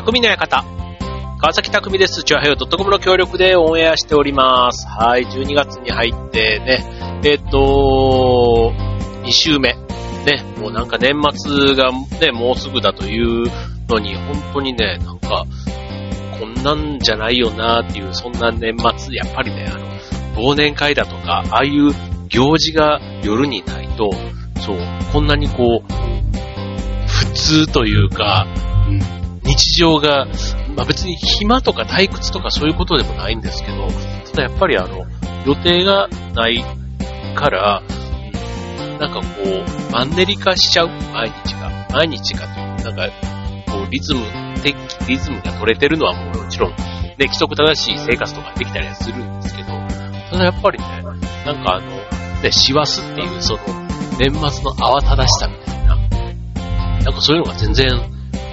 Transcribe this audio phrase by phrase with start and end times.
[0.00, 0.64] 匠の館。
[1.38, 2.24] 川崎匠です。
[2.24, 4.86] チュアヘヨ .com の協力でオンエアしております。
[4.86, 8.72] はい、12月に入ってね、えっ、と、
[9.24, 9.74] 2週目。
[10.24, 13.44] ね、もうなんか年末がね、もうすぐだという
[13.90, 15.44] のに、本当にね、なんか、
[16.38, 21.92] こんなんじゃないよなっていう、そんな年末、やっぱりね、あの、忘年会だとか、ああいう
[22.28, 24.10] 行事が夜にないと、
[24.60, 24.78] そう、
[25.12, 25.92] こんなにこう、
[27.06, 28.46] 普通というか、
[28.88, 30.26] うん、日常が、
[30.76, 33.88] まあ別に暇とか退屈とかそういうことでもないんですけど、
[34.30, 35.06] ただやっぱりあの、
[35.46, 36.64] 予定がない
[37.34, 37.82] から、
[38.98, 41.70] なんかこう、マンネリ化しちゃう、毎日が。
[41.90, 43.08] 毎日が、なんか、
[43.66, 44.20] こう、リズム、
[45.08, 46.76] リズムが取れてるのはもちろん、ね、
[47.18, 49.68] 規則正しい生活とかできたりはするんですけど、
[50.30, 51.02] ただやっぱりね、
[51.46, 51.86] なんかあの、
[52.42, 53.60] ね、師走っていうその、
[54.18, 57.88] 年末の慌ただしさみたいな、なんかそういうのが全然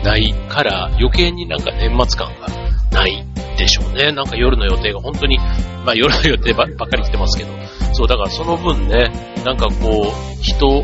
[0.03, 2.47] ないから余計になんか年末感が
[2.91, 3.25] ない
[3.57, 4.11] でしょうね。
[4.11, 7.51] なんか夜の予定が本当に、まあ夜の予定ばっかり来てますけど、
[7.93, 9.11] そうだからその分ね、
[9.43, 10.83] なんかこう、人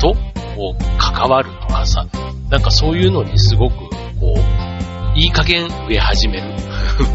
[0.00, 0.14] と
[0.56, 2.06] こう関わるとかさ、
[2.50, 3.76] なんかそういうのにすごく
[4.20, 6.42] こう、いい加減植え始める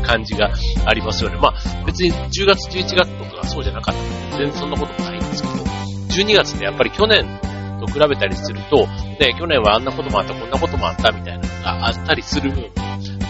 [0.03, 0.51] 感じが
[0.85, 1.37] ありますよね。
[1.37, 5.53] まあ別に10月11月とかそうじゃなかったので全然そんなこともないんですけど、
[6.23, 7.39] 12月ね、やっぱり去年
[7.79, 8.87] と比べたりすると、
[9.19, 12.71] ね、去年はあんなこともあった、こんなこともあったみたいなのがあったりする分、ね、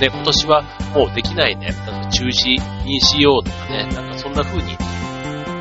[0.01, 4.77] 今年はもうできないね、なんか中止にしようとかね、なんかそんな風に、ね、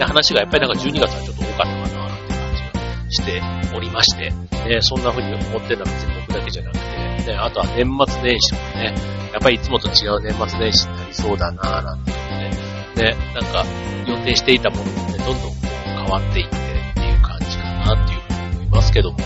[0.01, 8.95] 話がやっぱりなんか12月はちょっと多かったかなって感じがしておりまして、ね、そんな風に思ってるのは別に僕だけじゃなくて、ね、あとは年末年始もね、
[9.33, 12.51] やっぱりいつもと違う年末年始になりそうだなぁなんてね、
[12.97, 13.65] ね、なんか
[14.07, 15.53] 予定していたものもね、どんどん
[15.97, 19.19] 変わっていってっていう感じかなっていうふうに思いますけども、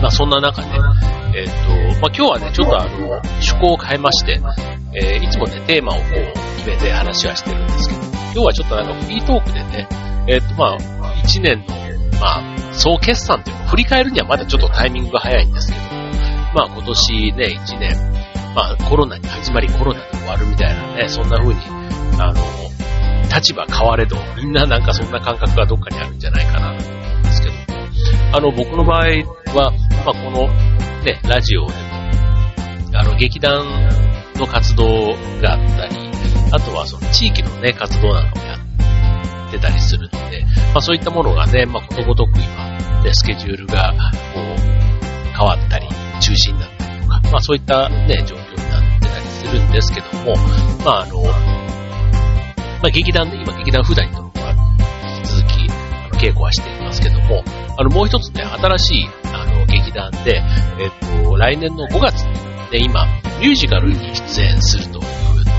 [0.00, 0.68] まあそんな中ね、
[1.34, 4.40] えっ、ー、と、まあ今日はね、ちょっとあの、趣向を変えまして、
[4.94, 9.88] えー、いつもね、テーマをこう、決めて話はしてるんですけど、今日はちょっとなんかフリートークでね、
[10.28, 10.78] えっ、ー、とまあ、
[11.24, 15.88] 1年の、まあ、総決算というか、振り返るにはまだちょっとタイミングが早いんですけども、
[16.54, 17.96] まあ今年ね、1年、
[18.54, 21.60] まあコロナに始まりコロナに終わるみたいなね、そんな風に、
[22.18, 22.34] あの、
[23.34, 27.54] 立場変われど、みんななんかそんな感覚がどっかにあるんじゃないかなと思うんですけど、
[28.32, 29.04] あの、僕の場合
[29.56, 29.72] は、
[30.04, 30.48] まあ、この、
[31.04, 31.78] ね、ラジオでも、
[32.94, 33.64] あの、劇団
[34.36, 35.96] の活動があったり、
[36.52, 38.56] あとはその地域のね、活動なんかもや
[39.48, 43.92] ってたりするので、まあ、そういったものがね、まあ、ことごとく今、ね、スケジュールが、
[44.34, 45.88] こう、変わったり、
[46.20, 50.34] 中止になったりとか、まあ、そういったね、状況になってたりするんですけども、
[50.84, 51.30] まあ、あの、ま
[52.84, 54.32] あ、劇団で、今劇団普段にとも
[55.16, 57.42] 引き続き、あの、稽古はしていますけども、
[57.78, 60.42] あの、もう一つね、新しい、あの、劇団で、
[60.80, 63.06] えっと、来年の5月に、ね、今、
[63.38, 65.04] ミュージカルに出演するという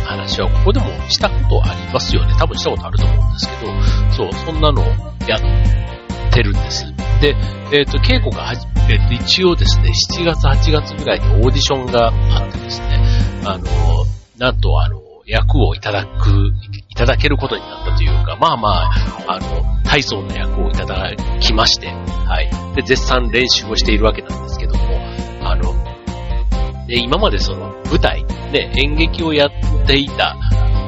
[0.04, 2.36] 話は、ここでもしたことありますよね。
[2.38, 3.72] 多分したことあると思うんですけど、
[4.12, 4.86] そう、そんなのを
[5.30, 6.86] やってるんです。
[7.22, 7.38] で、
[7.72, 13.00] えっ、と、稽古がはじ、えっ、と、一応ですね、7月、8月ぐらいにオーディションがあってですね、
[13.46, 13.64] あの、
[14.38, 16.52] なんと、あの、役をいただく、
[16.90, 18.92] いただけることになったというか、まあまあ、
[19.28, 22.76] あの、大層な役をいただきまして、はい。
[22.76, 24.82] で、絶賛練習をしているわけなんですけども、
[25.42, 25.90] あの、
[26.88, 29.52] で今までその舞台、ね、演劇をやっ
[29.86, 30.36] ていた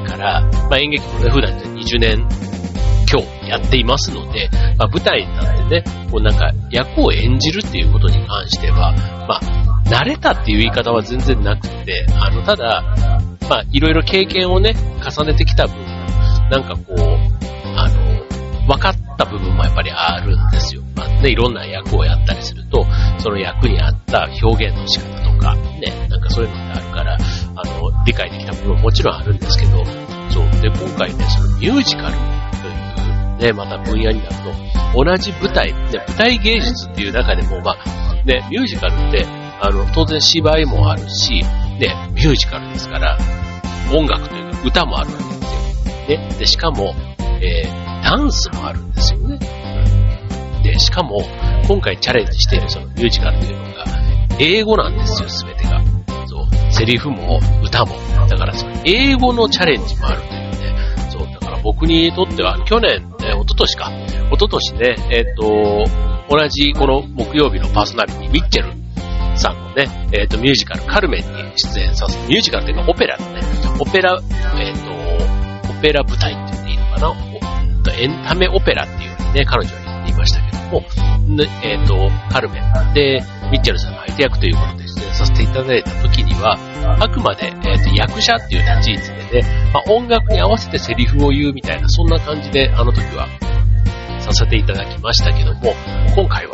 [0.08, 2.28] から、まあ演劇もね、普段20年
[3.12, 4.50] 今日やっていますので、
[4.80, 8.94] まあ舞台なってね、こうなんか役を演じるっていうことに関しては、
[9.28, 9.42] まあ、
[9.86, 12.84] 慣れたっていう言い方は全然なくて、あの、ただ、
[13.52, 14.74] まあ、いろいろ経験をね、
[15.04, 15.76] 重ねてきた分、
[16.50, 17.00] なんかこう、
[17.76, 20.82] あの、分かった部分もやっぱりあるんですよ。
[20.96, 22.86] まあね、いろんな役をやったりすると、
[23.18, 29.84] その役に合った表現の仕方とか、ね、なんかそういうのってあるから、あの、理解できた部分ももちろんあるんですけど、
[30.30, 30.62] そう。
[30.62, 34.36] で、今回ね、そのミュージカルというね、また分野になる
[34.94, 39.26] と、同じ舞台、ね、舞台芸術っていう中でも、まあ、ね、ミュージカルって、
[39.60, 41.44] あの、当然芝居もあるし、
[41.82, 43.18] ね、ミュージカルですから、
[43.92, 46.18] 音楽というか歌もあるわけですよ。
[46.20, 46.94] ね、で、しかも、
[47.42, 49.40] えー、ダンスもあるんですよね。
[50.64, 51.24] で、しかも、
[51.68, 53.86] 今回チャレンジしているそのミュージカルというのが、
[54.40, 55.82] 英語なんですよ、すべてが。
[56.28, 57.96] そう、セリフも歌も。
[58.30, 60.76] だからその英語のチャレンジもあるというね。
[61.10, 63.92] そう、だから僕にとっては、去年、ね、一昨年か。
[64.32, 65.86] 一昨年ね、えっ、ー、と、
[66.30, 68.81] 同じこの木曜日のパーソナリティ、ミッチェル
[69.42, 71.28] さんのね、えっ、ー、と、ミュージカル、カルメンに
[71.58, 73.42] 出演させて、ミュージカルっていうかオペラのね、
[73.80, 74.20] オペラ、
[74.60, 74.86] えっ、ー、
[75.66, 77.16] と、オペラ舞台って言っていいのかな？
[77.98, 80.84] エンタメオペラっていう風にね、彼女は言っ言いましたけども、
[81.64, 81.96] えっ、ー、と、
[82.32, 82.94] カルメン。
[82.94, 86.58] で、ミッチェルさんの相手役ということで出演させていただいた時には、
[87.00, 93.28] あくまで、えっ、ー、と、役者っていう立ち位置でね、まあ、音楽に合わせてセリフを言うみたいな、そんな感じで、あの時は、
[94.20, 95.74] させていただきましたけども、
[96.16, 96.54] 今回は、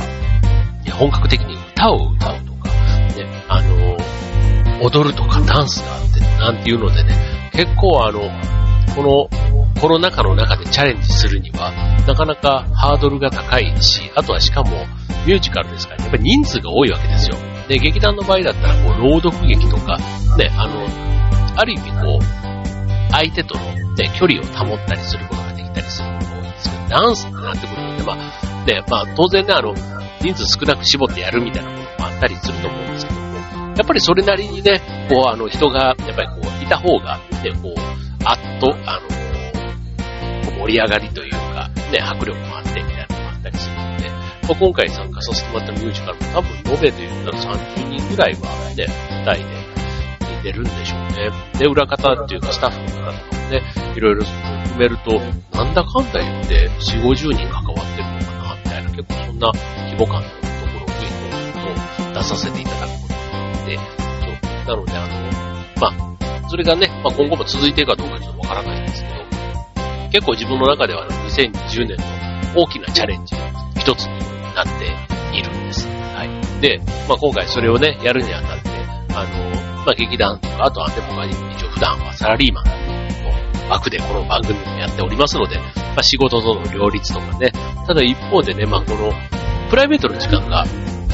[0.94, 2.36] 本格的に歌を歌う、
[3.48, 3.98] あの、
[4.82, 8.22] 踊るとかダンスがあって、なんていうのでね、結構あの、
[8.96, 9.30] この
[9.80, 11.72] コロナ禍の中でチャレンジするには、
[12.08, 14.86] なかなかハードルが高いし、あとはしかも
[15.26, 17.36] ミュージカルですから、ね、やっぱり人数が多いわけですよ。
[17.68, 19.98] で、劇団の場合だったら、こう、朗読劇とか、
[20.38, 20.88] ね、あの、
[21.56, 23.66] ある意味こう、相手との、
[23.96, 29.74] ね、距離を保ったりすることができたりすることが多いんですけど、ダンスってなってくるとね、まあ、ね、まあ、当然ね、あの、
[30.22, 33.27] 人数少なく絞ってやるみたいなこともあったりすると思うんですけど、
[33.78, 37.74] やっぱりそれなりにね、こう、あの、人が、やっぱりこう、いた方が、ね、こう、
[38.26, 39.18] あっと、あの、
[40.66, 44.16] 盛り上がりというか、ね、迫力もあってみたいなのもあったりするので、ま
[44.50, 49.44] あ、今回参加させてもらったミュージカルも多分、延べで言ったら30人ぐらいはね、舞台で
[50.44, 51.32] 出るんでしょうね。
[51.60, 53.62] で、裏方っていうかスタッフの方とかもね、
[53.96, 55.20] いろいろ含めると、
[55.56, 59.52] なんだかんだ言って、4、50人関わってるのかな、みたいな、結構そんな
[59.86, 60.48] 規模感のとこ
[60.80, 63.07] ろに出させていただくこと
[63.68, 64.68] で、そう。
[64.68, 65.28] なので、あの、
[65.80, 69.16] まあ、それがね、まあ、今後も続いていくかどうかちょっとわからないんですけど、
[70.12, 73.42] 結構自分の中では、2020年の大きなチャレンジの
[73.76, 74.20] 一つに
[74.56, 75.86] なっているんです。
[75.88, 76.62] はい。
[76.62, 78.70] で、まあ、今回それをね、やるにあたって、
[79.14, 85.64] あの、まあ、劇団とか、あとはね、僕は一応普段はサラリーマンの枠でこの番組もやっておりますので、ま
[85.98, 87.52] あ、仕事との両立とかね、
[87.86, 89.12] ただ一方でね、まあ、この、
[89.70, 90.66] プライベートの時間が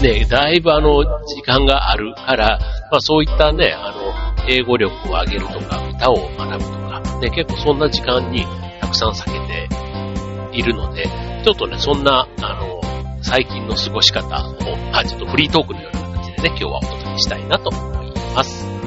[0.01, 2.59] ね、だいぶあの、時間があるから、
[2.91, 4.13] まあそういったね、あの、
[4.49, 8.45] 英語力を上げるとか、歌を学ぶとか、ね、結構そんな時間に
[8.81, 9.39] たくさん避け
[10.51, 11.05] ているので、
[11.45, 12.81] ちょっとね、そんな、あの、
[13.21, 14.29] 最近の過ごし方を、
[14.91, 18.82] まあちょっとフリートークのような感じでね、今日はお届けしたいなと思います。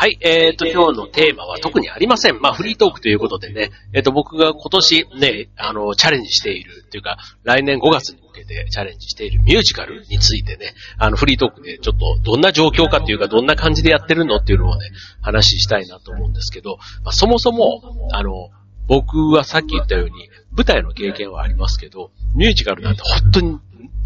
[0.00, 2.40] はい、えっ、ー、と、今日のテーマは特にありません。
[2.40, 14.88] まあ、フリートークということでね、えっ、ー、と、僕が今年ね、あの、チャレンジしている、というか、来年5月に向けてチャレンジしているミュージカルについてね、あの、フリートークでちょっとどんな状況かっていうか、どんな感じでやってるのっていうのをね、
[15.20, 18.50] 話したいなと思うんですけど、まあ、そもそも、あの、
[18.86, 20.12] 僕はさっき言ったように、
[20.52, 23.58] 舞台の経験はありますけど、ミュージカルなんて本当に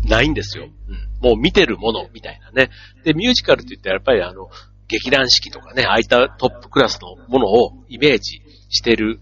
[0.08, 0.68] ないんですよ。
[0.88, 1.28] うん。
[1.28, 2.70] もう見てるものみたいなね。
[3.04, 4.48] で、ミュージカルって言ったらやっぱりあの、
[4.92, 9.20] 劇団四季とかね、ああいったトップクラスのものをイメージしてる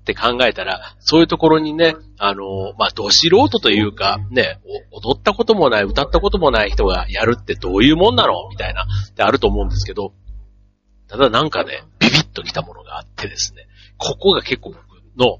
[0.00, 8.48] って考えたら、そういうところにね、あの、まあ、ど素人というか、ね、踊ったこともない、歌ったこともない人がやるってどういうもんなの？
[8.50, 10.12] みたいな、ってあると思うんですけど、
[11.06, 13.66] ただなんかね、ビビッときたものがあってですね、
[13.96, 14.78] ここが結構僕
[15.16, 15.38] の、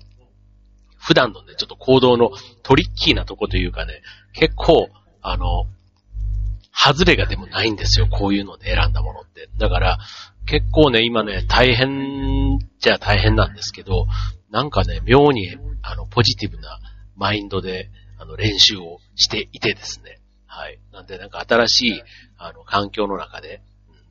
[0.97, 2.31] 普段のね、ちょっと行動の
[2.63, 4.01] トリッキーなとこというかね、
[4.33, 4.89] 結構、
[5.21, 5.67] あの、
[6.75, 8.09] 外れがでもないんですよ。
[8.09, 9.49] こういうので選んだものって。
[9.59, 9.99] だから、
[10.47, 14.07] 結構ね、今ね、大変じゃ大変なんですけど、
[14.51, 16.79] なんかね、妙に、あの、ポジティブな
[17.17, 20.21] マインドで、あの、練習をしていてですね。
[20.47, 20.79] はい。
[20.93, 22.03] なんで、なんか新しい、
[22.39, 23.63] あの、環境の中で、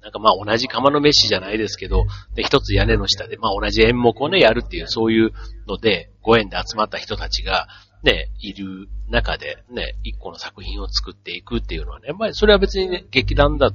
[0.01, 2.05] なんかまあ同じ釜の飯じゃないですけど、
[2.35, 5.31] で、一つ屋根の下で、まあ同じ演目をね、やるっていう、そういう
[5.65, 7.67] ので、ご縁で集まった人たちが、
[8.03, 13.71] ね、いる中でね、一個の作品を作っていくっていうのはね、やっぱりそれは別にね、劇団だ、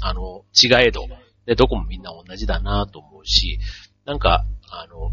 [0.00, 1.06] あの、違えど、
[1.46, 3.58] ね、どこもみんな同じだなと思うし、
[4.06, 5.12] なんか、あの、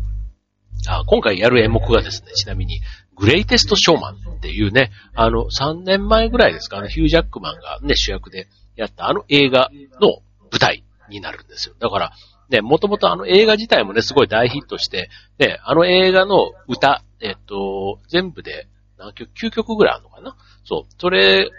[0.88, 2.82] あ今回やる演目がですね、ちなみに、
[3.16, 9.70] グレイテストショーマンっていうね、あの、3年前ぐらいですかね、ヒュージャックマンがね、主役でやったあの映画
[10.02, 11.76] の舞台になるんですよ。
[11.80, 12.12] だから、
[12.50, 15.10] ね、もともとあの映画自体もね、すごい大ヒットして、
[15.40, 20.36] ね、あの映画の歌、えっと、全部で何曲、9曲ぐらいあるのかな？
[20.66, 20.94] そう。
[20.98, 21.50] それを、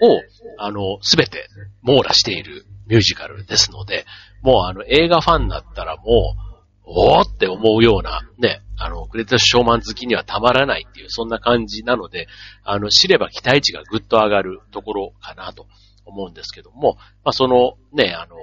[0.58, 1.48] あの、すべて
[1.82, 4.04] 網羅しているミュージカルですので、
[4.42, 6.44] もうあの映画ファンだったらもう、
[6.86, 12.28] おーって思うような、ね、あの、グレートショーマン好きにはたまらないっていう、そんな感じなので、
[12.62, 15.66] あの、知れば期待値がぐっと上がるところかなと
[16.04, 18.36] 思うんですけども、まあ、そのね、あの、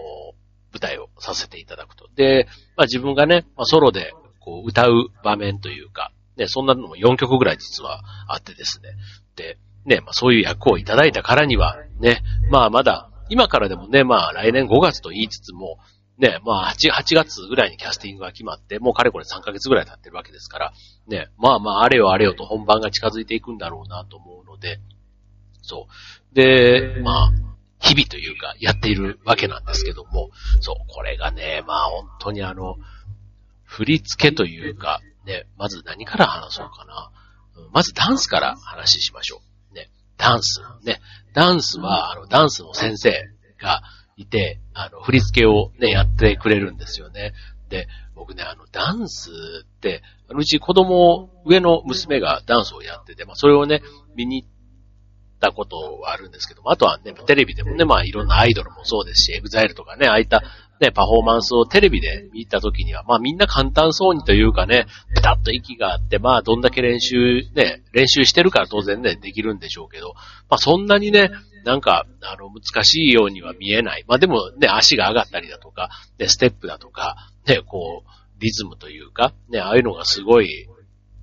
[0.71, 2.09] 舞台をさせていただくと。
[2.15, 2.47] で、
[2.77, 8.89] まあ、自分がね、まあ、ソロでこう歌う場面というか、ね、そんなのも4曲ぐらい実はあってですね。
[9.35, 15.79] で、ね、まあ、そういう役をいただいたからには、ね、まあまだ今からでもね、まあ来年5月と言いつつも、
[16.17, 20.73] ね、まあ8、8月ぐらいにキャスティングが決まって、もうかれこれ3ヶ月ぐらい経ってるわけですから、
[21.07, 24.79] ね、まあまああれよあれよと本番が近づいていくんだろうなと思うので、
[25.61, 26.35] そう。
[26.35, 27.31] で、まあ、
[27.81, 32.77] 日々というか、やっているわけなんですけども、そう、これがね、まあ本当にあの、
[33.63, 37.11] 振り付けというか、ね、まず何から話そうかな。
[37.71, 39.75] まずダンスから話しましょう。
[39.75, 40.61] ね、ダンス。
[40.83, 41.01] ね、
[41.33, 43.13] ダンスは、あの、ダンスの先生
[43.59, 43.81] が
[44.15, 47.33] いて、あの、振り付けをね、やってくれるんですよね。
[47.69, 49.31] で、僕ね、あの、ダンス
[49.63, 53.81] って、あのうち子供、上の娘がダンスをやってて、まあ、それをね、
[54.15, 54.49] 見に行っ
[55.41, 60.43] たことはあるんですけども、あとはね、テレビでもね、まあ、いろんなアイドルもそうですし、エグザイルとかね、ああいった
[60.81, 70.13] ね、パフォーマンスをテレビで見たときには、まあみんな簡単そうにというかね、ピタッと息があって、まあどんだけ練習、ね、練習してるから当然ね、できるんでしょうけど、
[70.49, 71.29] まあそんなにね、
[71.65, 74.05] なんか、あの、難しいようには見えない。
[74.07, 80.67] まあでもね、足が上がったりだとか、ね、ステップだとか、ね、こう、リズムというか、ね、ああいうのがすごい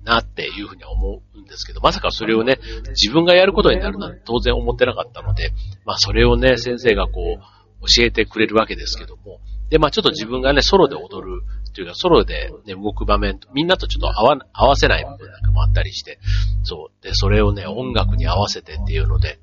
[0.03, 5.51] なっていうふうに思うんですけど、まさかそれをね、自分がやることになるなんて当然思ってなかったので、
[5.85, 7.41] まあそれをね、先生がこう、
[7.81, 9.39] 教えてくれるわけですけども、
[9.69, 11.41] で、まあちょっと自分がね、ソロで踊る
[11.73, 16.19] というか、ソロでね、動く場面、みんなとちょっと合わ、合わせない部分なんかもあったりして、
[16.63, 17.03] そう。
[17.03, 19.39] で、それをね、音楽に合わせてっていうので、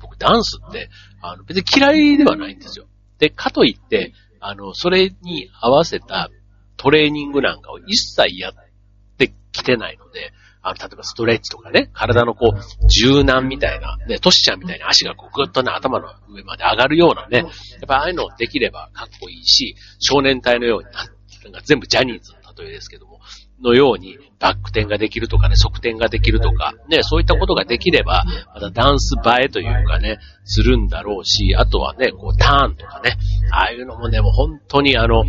[0.00, 0.90] 僕ダンスって、
[1.22, 2.86] あの、別に嫌いではないんですよ。
[3.18, 6.30] で、かといって、あの、それに合わせた
[6.76, 8.54] トレーニングなんかを一切やっ
[9.56, 10.32] てきてないので、
[10.62, 17.48] あの、例えばストレッチとかね、体のこう、柔軟みたいな、ね、トシちゃんみたいに足がこう、ぐっとね、頭の上まで上がるようなね、やっ
[17.86, 21.04] ぱああいうのできればかっこいいし、少年隊のようにな、
[21.44, 23.20] なんか全部ジャニーズの例えですけども、
[23.62, 33.16] のようにバック転ができるとかね、側転ができるとか、ね、そういったことができれば、またダンス映えというかね、するんだろうし、あとはね、こうターンとかね、
[33.50, 35.24] ああいうのもね、もう本当にあの、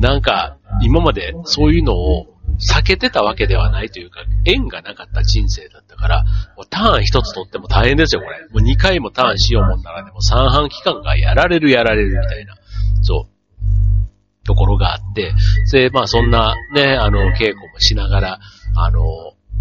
[0.00, 6.24] なんか、今までそういうのを避けてたわけではないというか、縁がなかった人生だったから、
[6.56, 8.40] もうターン一つ取っても大変ですよ、これ。
[8.40, 12.54] もう二回もターンしようもんならね、もう三半期間がやられるやられるみたいな、
[13.02, 15.32] そう、ところがあって、
[15.72, 18.40] で、まあそんなね、あの、稽古もしながら、
[18.76, 19.00] あの、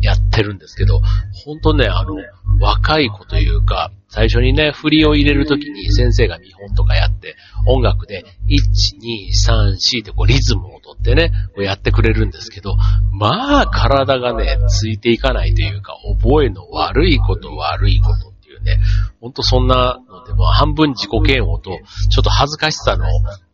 [0.01, 1.01] やってるんですけど、
[1.46, 2.15] ほんとね、あの、
[2.60, 7.36] 若い子というか、最初にね、振りを入れるときに先生が見本とかやって、
[7.67, 8.58] 音楽で、1、
[8.98, 12.75] 2、3、4ってこうリズムをってね、こうやってくれるんですけど、
[13.11, 18.79] まあ体がね、ついていかないというか、覚えの悪いこと悪いことっていうね、
[19.21, 21.71] ほんとそんなのでも半分自己嫌悪と、
[22.09, 23.05] ちょっと恥ずかしさの、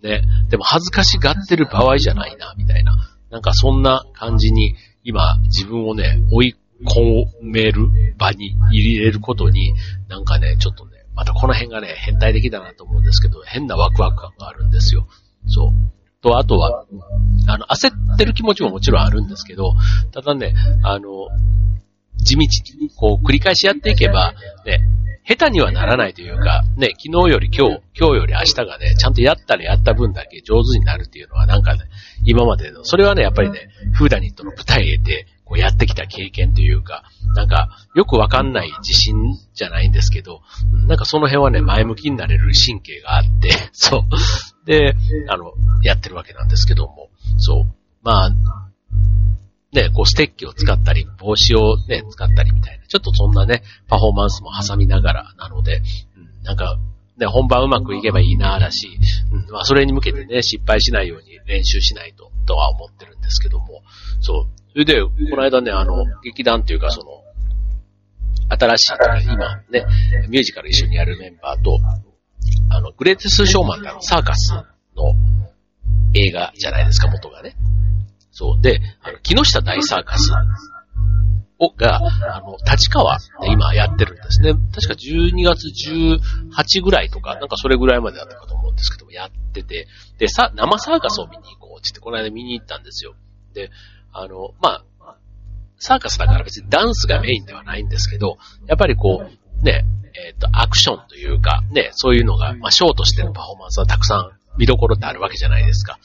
[0.01, 2.95] ね、でも恥ずかしがってる場合じゃないな、みたいな。
[3.29, 9.73] なんかそんな感じに、今自分をね、追い込める場に入れることに、
[10.09, 15.07] なんかね、ちょっとね、またこの辺がね、変態的だなと思うんですけど、変なワクワク感があるんですよ。
[15.47, 15.94] そう。
[16.25, 16.85] と、あとは、
[17.47, 19.73] あの、焦ってる気持ちももちろんあるんですけど、
[20.11, 21.27] ただね、あの、
[22.17, 22.41] 地道
[22.79, 24.33] に、こう、繰り返しやっていけば、
[24.65, 24.79] ね、
[25.27, 31.81] 下手にはならないというか、ね、昨日より今日、今日より明日がね、ちゃんとやったらやった分だけ上手になるっていうのはなんかね、
[32.25, 37.03] 今までの、それはね、やっぱりね、フーダニットの舞台で、こうやってきた経験というか、
[37.33, 39.15] なんか、よくわかんない自信
[39.53, 40.41] じゃないんですけど、
[40.87, 44.65] なんかその辺はね、前向きになれる神経があって、 そう。
[44.65, 44.95] で、
[45.29, 45.53] あの、
[45.83, 47.65] やってるわけなんですけども、そう。
[48.03, 48.31] まあ、
[49.73, 55.81] ね、こうステッキを使ったり、帽子をね、使ったりみたいな、ちょっとそんなね、パフォーマンスも挟みながらなので、
[56.15, 56.77] うん、なんか、
[57.17, 58.89] ね、本番うまくいけばいいな、だし、
[59.31, 63.83] うん、まあそれに向けてね、失敗しないように練習しないと、とは思ってるんですけども、
[64.21, 64.64] そう。
[64.75, 67.23] それで、この間ね、あの、劇団っていうかその、
[68.49, 68.93] 新しい、
[69.31, 69.85] 今ね、
[70.27, 71.79] ミュージカル一緒にやるメンバーと、
[72.69, 75.13] あの、グレーテスショーマンってあの、サーカスの
[76.13, 77.55] 映画じゃないですか、元がね。
[78.31, 78.61] そう。
[78.61, 80.29] で、あの、木下大サーカス
[81.57, 84.55] をが、あの、立川で今やってるんですね。
[84.73, 85.69] 確か12月
[86.51, 93.15] 18ぐらいとか、なんかそれぐらいまでだったかと思うんですけども、やってて、で、さ、生サーカスを見に行こうってって、この間見に行ったんですよ。
[93.53, 93.71] で、
[94.17, 95.15] あの、まあ、
[95.77, 105.99] サーカスだから別にダンスがメインではないんですけど、やっぱりこう、ね、えっ、ー、と、アクションというか、ね、そういうのが、まあ、ショーとしてのパフォーマンスはたくさん見どころってあるわけじゃないですか。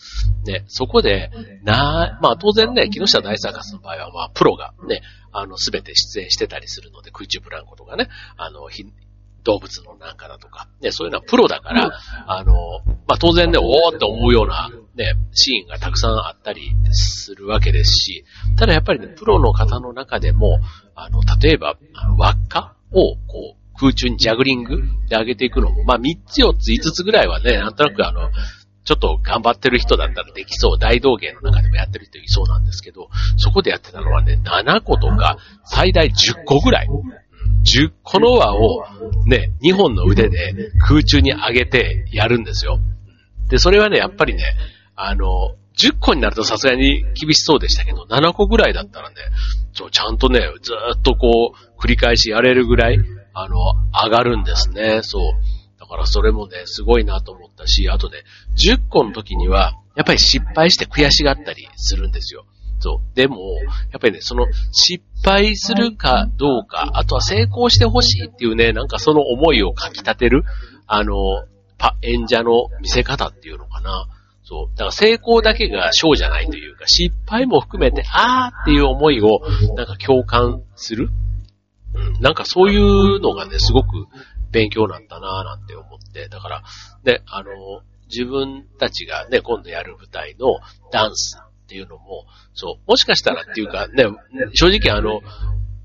[0.45, 1.31] ね、そこで、
[1.62, 5.02] なまあ当然ね、木下大サーカスの場合は、まあプロがね、
[5.33, 8.69] あの、すべて出演してたりするので、空中ブランコとかね、あの、
[9.45, 12.52] 動物のなんかだとか、ね、そういうのはプロだから、あの、
[13.07, 18.25] まあ、当然ね、おーって思うような、ね、シーンがたくさんあったりするわけですし、
[18.56, 20.59] ただやっぱりね、プロの方の中でも、
[20.94, 21.76] あの、例えば、
[22.18, 28.30] 輪っかを、こう、空中にジャグリングで上げていくのも、まあ3つ4つ5つぐらいはね、なんとなくあの、
[28.85, 30.78] ちょっと頑張ってる人だったらできそう。
[30.78, 36.88] 大道芸の中でもやってる人いそうなんですけど、そこでやってたのはね、7個とか、最大10個ぐらい。
[37.64, 38.85] 10個の輪を
[39.26, 42.80] ね、2本の腕で空中に上げてやるんですよ。
[43.49, 44.42] で、それはね、やっぱりね、
[45.02, 49.16] あの、10個になるとさすがに厳しそうでしたけど、7個ぐらいだったらね、
[49.73, 52.99] ちょちゃんとね、ずっとこう、繰り返しやれるぐらい、
[53.33, 53.57] あの、
[54.04, 55.00] 上がるんですね。
[55.02, 55.23] そう。
[55.78, 58.19] だからそれもね、すごいなと思ったし、あとね、
[58.59, 62.45] 10個の時には、やっぱり失敗して悔しがったりするんですよ。
[62.80, 63.16] そう。
[63.16, 63.57] でも、
[63.92, 70.45] やっぱりね、その失敗するかどうか、あとは成功してほしいっていうね、なんかその思いをかき立てる、
[70.87, 71.45] あの、
[71.78, 74.07] パ、演者の見せ方っていうのかな。
[74.50, 74.76] そう。
[74.76, 79.38] だから成功だけが賞じゃないというか、失敗も含めて、あーっていう思いを、
[79.76, 81.09] なんか共感する。
[81.95, 82.21] うん。
[82.21, 84.09] なんかそういうのがね、すごく
[84.50, 86.28] 勉強なんだなーなんて思って。
[86.28, 86.62] だから、
[87.04, 87.52] ね、あの、
[88.09, 90.59] 自分たちがね、今度やる舞台の
[90.90, 94.04] ダンスっていうのも、そう、もしかしたらっていうかね、
[94.54, 95.21] 正直あの、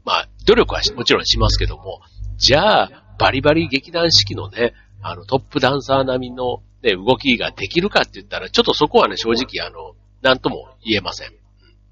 [0.03, 2.01] まあ、努力はもちろんしますけども、
[2.38, 4.74] じゃあ、バリバリ劇団四季のね、
[5.07, 9.93] あの、トップダンサー並みのね、動きができるかって言ったら、ちょっとそこはね、正直あの、
[10.24, 11.29] なんとも言えません。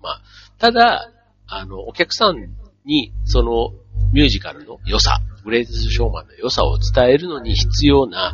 [0.01, 0.21] まあ、
[0.57, 1.11] ただ、
[1.45, 2.37] あの、お客さん
[2.85, 3.69] に、その、
[4.13, 8.33] ミュージカルの良さ、グレイテスショーマンの良さを伝えるのに必要な、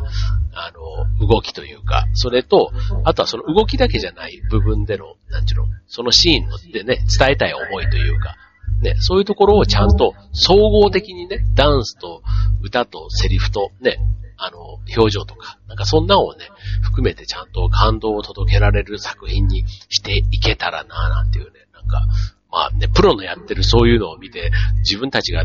[0.54, 0.72] あ
[1.20, 2.72] の、動きというか、それと、
[3.04, 8.34] あとはその動きだけじゃない部分での、なんちゅうの、そのシーンでね、伝えたい思いというか、
[8.80, 12.22] ね、そういうところをちゃんと総合的にね、ダンスと
[12.62, 13.98] 歌とセリフとね、
[14.36, 16.48] あの、表情とか、なんかそんなをね、
[16.82, 22.06] 含めてちゃんと感動を届けられる作品にしていけたらなぁなんていうね、なんか、
[22.50, 25.44] まあね、プロのやってるそういうのを見て、自分たちが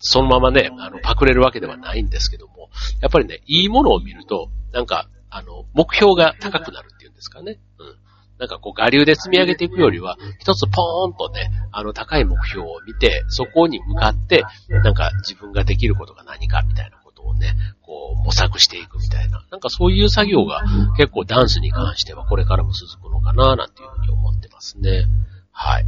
[0.00, 2.68] そのままね、あの、パクれるわけではないんですけども、
[3.00, 7.58] やっぱりね、いいものを見ると、なんか、あの、目標が高くなるっていうんですかね。
[7.78, 8.01] うん。
[8.42, 19.44] なんかこう、我流で積み上げていくよりは、一つポーンとね、あの、高い目標を見て、そこに向かって、なんか自分ができることが何かみたいなことをね、こう、模索していくみたいな。
[19.52, 20.64] なんかそういう作業が
[20.96, 25.04] 結構ダンスに関してはこれからも続くのかな、なんていうふうに思ってますね。
[25.52, 25.86] はい。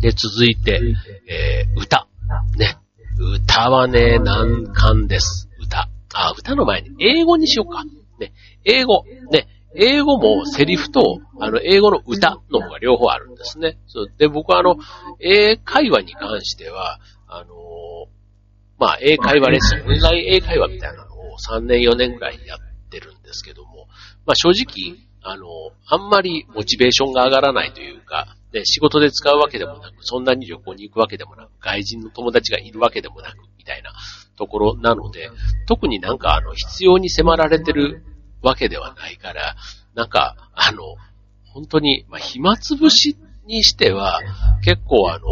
[0.00, 0.80] で、続いて、
[1.28, 2.06] えー、歌。
[2.56, 2.76] ね。
[3.18, 5.48] 歌はね、難関です。
[5.60, 5.88] 歌。
[6.14, 7.82] あ、歌の前に英語にしようか。
[8.20, 8.32] ね。
[8.64, 9.04] 英語。
[9.32, 9.48] ね。
[9.76, 13.78] 英語もセリフと、あの、英語の歌の方が両方あるんですね。
[13.86, 14.12] そう。
[14.16, 14.76] で、僕はあの、
[15.20, 17.54] 英会話に関しては、あの
[18.78, 22.58] まあ、英会話レッスン、オンライン英会話みたいなのを3年4年ぐらいやっ
[22.90, 23.88] てるんですけども、
[24.26, 25.46] まあ、正直、あの、
[25.86, 33.92] あんまりモチベーションが上がらないというか、で、仕事で使うわけでもなく、そんなに旅行に行くわけでもなく、外人の友達がいるわけでもなく、みたいな
[34.36, 35.30] ところなので、
[35.66, 38.04] 特になんかあの、必要に迫られてる
[38.46, 39.56] わけではないから、
[39.94, 40.96] なんか、あの、
[41.52, 44.20] 本当に、まあ、暇つぶしにしては、
[44.62, 45.26] 結構あの、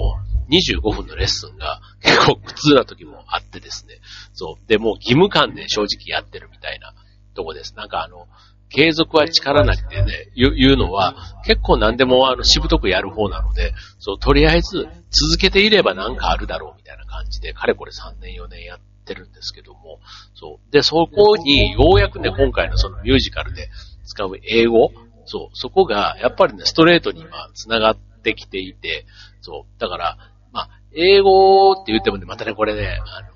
[0.50, 4.00] 25分のレッスンが結構苦痛な時もあってですね。
[4.33, 4.68] そう。
[4.68, 6.94] で、もう義務感で正直やってるみたいな
[7.35, 7.74] とこです。
[7.77, 8.27] なんかあの、
[8.68, 11.14] 継続は力なりってね、言うのは、
[11.46, 20.00] 結構何でもあの、しぶとくやる方なので、そう、とりあえず続けていればなんかあるだろうみたいな感じで、かれこれ3年4年やっててるんですけども、
[20.34, 20.72] そう。
[20.72, 23.70] で、そこにようやくね、今回のそのミュージカルで
[24.04, 24.92] 使う英語、
[25.26, 29.06] そう、そこがやっぱりね、ストレートに今繋がってきていて、
[29.40, 30.18] そう、だから、
[30.52, 33.34] まあ、英語って言ってもね、またね、これね、あの、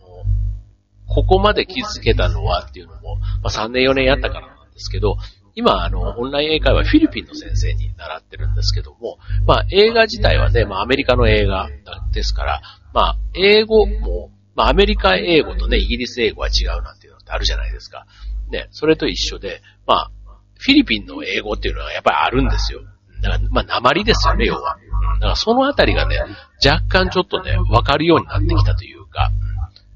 [1.06, 5.16] ここまで気づけたのはっていうのも、まあ3年4年やったからなんですけど、
[5.58, 11.68] 今、あの、オンライン英会話フィリピンの先生に習ってるんですけども、まあ、映画自体はね、まあ、アメリカの映画
[12.12, 12.60] ですから、
[12.94, 18.06] まあ、英語も、まあ、アメリカ英語とね、イギリス英語は違うなんていうのってあるじゃないですか。
[18.50, 20.10] ね、それと一緒で、まあ、
[20.58, 22.80] フィリピンの英語っていうのはやっぱりあるんですよ。
[23.22, 24.76] だから、まあ、鉛ですよね、要は。
[25.20, 26.18] だからそのあたりがね、
[26.64, 29.30] 若干ちょっとね、わかるようになってきたというか、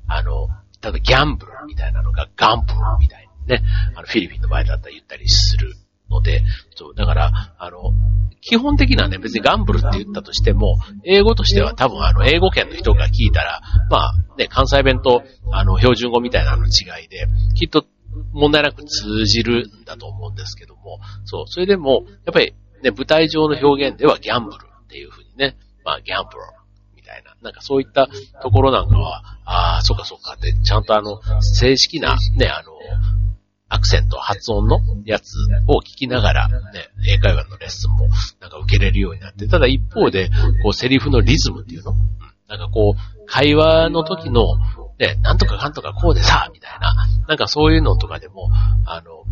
[0.06, 0.46] あの、
[0.80, 3.64] ただギャンブルみたいなのがガンプルみたいなね、
[3.96, 5.74] あの、フィリピンの場合だったら言ったりする
[6.12, 6.42] ので、
[6.76, 7.92] そう、だから、あの、
[8.40, 15.22] 基本的なね、別にガンブルって言ったとしても、英語としては多分あの、英語圏の人が聞いたら、まあ、ね、関西弁と、
[15.52, 17.86] あの、標準語みたいなの違いで、きっと
[18.32, 26.42] 問題なく通じるんだと思うんですけども、そう、それでも、やっぱりね、舞台上の表現ではギャンブルっていうふうにね、まあ、ギャンブル
[26.96, 28.08] みたいな、なんかそういった
[28.42, 32.72] ところなんかは、ああ、そうかそうかって、ちゃんとあの、正式な、ね、あの、
[33.72, 35.34] アクセント、発音のやつ
[35.66, 38.08] を聞きながら、ね、英会話のレッスンも
[38.38, 40.28] なんか受けれるようになって、ただ一方で、
[40.62, 41.98] こう、セリフのリズムっていうの、うん、
[42.48, 44.58] なんかこう、会話の時の、
[44.98, 46.94] ね、なんとかかんとかこうでさ、みたいな、
[47.26, 48.50] なんかそういうのとかでも、
[48.84, 49.24] あの、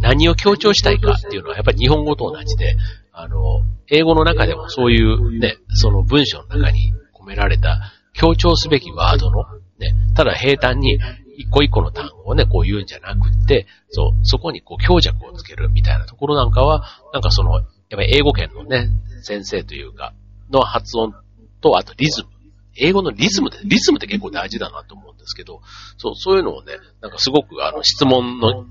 [0.00, 2.76] 何を強調したいかっていうのはやっぱり日本語と同じで、
[3.12, 9.44] あの、英語の中でもそういうね、その文章の中に込められた強調すべきワードの、
[9.78, 10.98] ね、ただ平坦に
[11.40, 18.90] 一個一個の単語をね、こう言うんじゃなくって、そう、そこにこう強弱をつけるみたいなところなんかは、なんかその、やっぱり英語圏のね、
[19.22, 20.12] 先生というか、
[20.50, 21.14] の発音
[21.62, 22.28] と、あとリズム。
[22.76, 25.60] 英語のリズムで、リズムって結構大事だなと思うんですけど、
[25.96, 28.66] そう、そういうのをね、なんかすごくあの質問の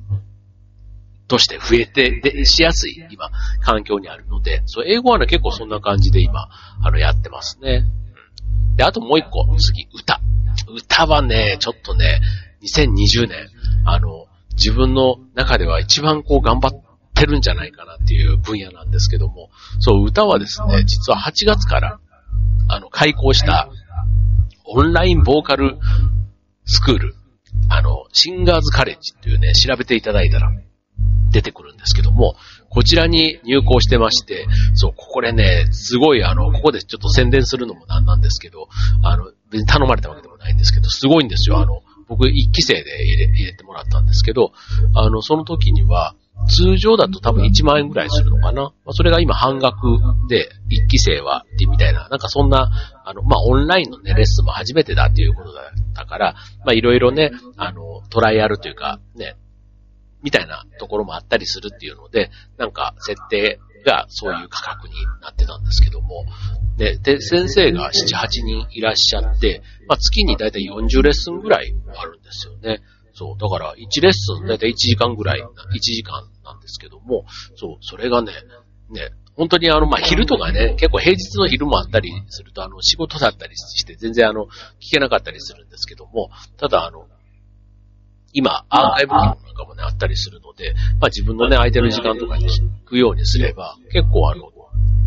[1.27, 3.29] として増えて、で、しやすい、今、
[3.61, 6.49] 環境にあるので、そう、英語はね、結構そんな感じで今、
[6.83, 7.85] あの、やってますね。
[8.71, 10.21] うん、で、あともう一個、次、歌。
[10.67, 12.19] 歌はね、ちょっとね、
[12.63, 13.49] 2020年、
[13.85, 16.83] あの、自分の中では一番こう頑張っ
[17.15, 21.99] てるんじゃないかなっていう分野なんですけども、そう、歌はですね、実は8月から、
[22.67, 23.69] あの、開校した、
[24.65, 25.77] オンラインボーカル
[26.65, 27.15] スクール、
[27.69, 30.51] あの、シンガーズカレッジっていうね、調べていただいたら、
[31.31, 32.35] 出てくるんですけども、
[32.69, 38.67] こちらに入校してまして、そう、これね、すごいあの、ここでちょっと宣伝するのもなんなんですけど、
[39.03, 41.59] あの、別に頼まれたわけでもないんですけど、すごいんですよ。
[41.59, 44.51] あの、僕一期生で入れ入れてもらったんですけど、
[44.95, 46.15] あの、その時には、
[46.47, 48.63] 通常だと多分1万円ぐらいするのかな。
[48.63, 52.71] まあ、それが今半額で、一期生は、ってみたいな、なんかそんな、
[53.05, 59.35] あの、まあ、オンラインのね、レッスンも初めてだっていうことだったから、ま、いろいろね、あの、トライアルというか、ね、
[60.23, 66.25] みたいなところもあったりするっていうので、なんか設定がそういう価格になってたんですけども、
[66.77, 72.81] で、で先生が7、8人いらっしゃって、まあ、月にだいたい40レッスンぐらいあるんですよね。
[73.13, 73.37] そう。
[73.37, 77.25] だから、1レッスンだいたい1時間ぐらい、1時間なんですけども、
[77.55, 78.31] そう、それがね、
[78.91, 84.45] ね、本当にあの、まあ、昼とかね、結構平日の昼もあったりすると、あの、仕事だったりして全然あの、
[84.79, 87.07] 聞けなかったりするんですけども、ただあの、
[88.31, 94.51] 今、アーカイブ機能なんかもね、あったりするので、まあ自分のね、空いてる時間とかに聞くようにすれば、結構あの、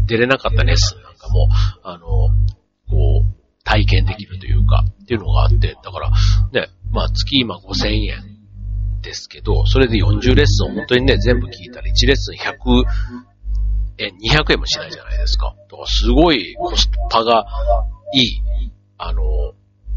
[0.07, 1.49] 出れなかったレッスンなんかも、
[1.85, 2.09] あの、
[2.89, 6.11] こう、体験できるというか、っていうのがあって、だから、
[6.53, 8.33] ね、まあ月今5000円
[9.03, 12.85] ですけど、それで40レッスンを本当にね、全部聞いたら1レッスン100
[13.99, 15.55] 円、200円もしないじゃないですか。
[15.71, 17.45] だからすごいコスパが
[18.15, 18.43] いい、
[18.99, 19.23] あの、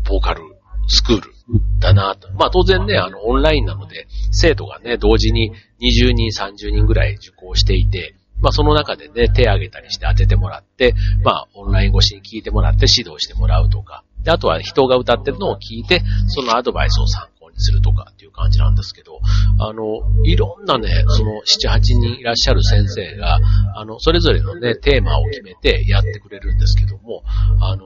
[0.08, 0.42] ボーカル
[0.88, 1.32] スクール
[1.80, 2.32] だなと。
[2.34, 5.52] まあ当然ね、あの、オンラインなので、生徒がね、同時に
[5.82, 10.94] 20人、30人ぐらい受講していて、まあその中でね、手を挙げたりして当ててもらって、
[11.24, 19.20] まあオンライン越しに聞いてもらって指導してもらうとか、で、あとは人が歌ってるのを聞いて、そのアドバイスを参考にするとかっていう感じなんですけど、
[19.60, 23.40] あの、いろんなね、その7、8人いらっしゃる先生が、
[23.76, 27.24] あの、それぞれのね、テーマを決めてやってくれるんですけども、
[27.62, 27.86] あの、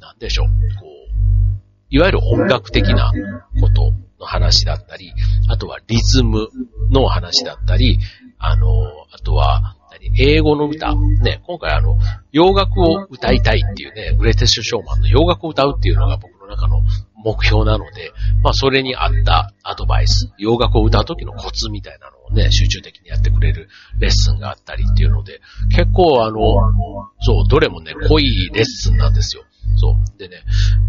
[0.00, 0.46] なんでしょう、
[0.80, 1.02] こう、
[1.90, 3.12] いわゆる音楽的な
[3.60, 5.12] ことの話だったり、
[5.48, 6.48] あとはリズム
[6.90, 7.98] の話だったり、
[8.42, 8.66] あの、
[9.12, 9.76] あとは、
[10.18, 10.94] 英語の歌。
[10.94, 11.96] ね、今回あの、
[12.32, 16.82] 洋楽を歌いたいっていうね、グレーテストショーマンの洋楽を歌うっていうのが僕の中の
[17.24, 23.68] 目標なので、まあそれに合ったアドバイス、洋楽を歌う時のコツみたいなのをね、集中的にやってくれる
[24.00, 26.40] レッスンがあったりっていうので、結構あの、
[27.20, 29.44] そう、どれもね、濃いレッスンなんですよ。
[29.76, 30.18] そう。
[30.18, 30.42] でね、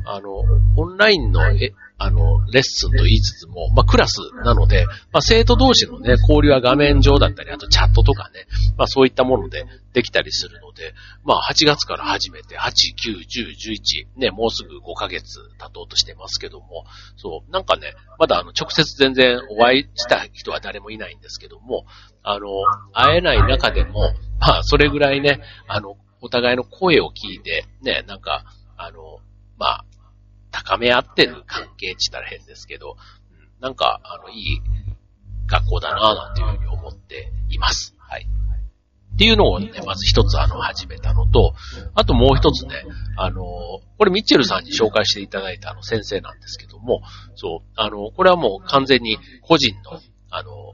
[0.06, 0.30] あの、
[0.78, 8.46] オンラインの、え、あの、レッスンと言いつつも、まあ、クラスなので、まあ、生徒同士のね、交流は画面上だったり、あとチャットとかね、
[8.78, 16.84] まあ、そういったものでできたりするので、まあ、8月から始めて、8、9、10、11、ね、もうすぐ5ヶ月経とうとしてますけども、
[17.16, 21.86] そう、なんかね、まだあの、直接全然お会いした人は誰もいないんですけども、
[22.22, 22.48] あの、
[22.92, 24.02] 会えない中でも、
[24.42, 28.44] まあ、それぐらいね、あの、お互いの声を聞いて、ね、なんか、
[28.76, 29.20] あの、
[29.58, 29.86] まあ、
[30.74, 32.96] 高め合ってる関係って言ったら変ですけど、
[33.60, 34.62] なんか、あの、いい
[35.48, 37.96] 学校だなぁなんていうふうに思っています。
[38.00, 38.28] はい。
[39.14, 41.54] っていうのをね、まず一つあの、始めたのと、
[41.94, 42.84] あともう一つね、
[43.18, 47.02] あの、これミッチェルさんに紹介していただいたあの先生なんですけども、
[47.36, 50.74] そう、あの、これはもう完全に個人の、あの、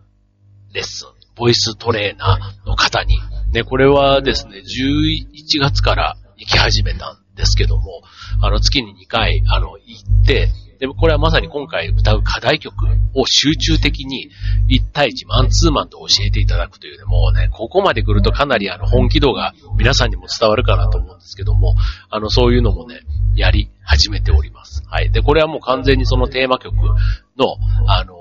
[0.73, 3.19] レッスン、ボイストレーナーの方に、
[3.51, 8.02] ね、これはですね、11月から行き始めたんですけども、
[8.41, 12.73] あの、月に2回、あの、行って、で、これはまさに今回歌う課題曲
[13.13, 14.29] を集中的に
[14.69, 21.75] 1対1マンツーマンと教えていただくというね、もうね、ここまで来るとかなりあの本気度が皆さんにも伝わるかなと思うんですけども、
[22.09, 23.01] あの、そういうのもね、
[23.35, 24.83] やり始めております。
[24.87, 25.11] はい。
[25.11, 28.15] で、これはもう完全にそのテーマ曲の、あの、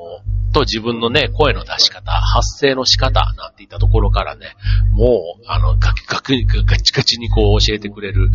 [0.52, 4.56] と自分のね、声の出し方、発声の仕方なんていったところからね、
[4.92, 8.30] もう、あの、ガガガチガチにこう教えてくれる、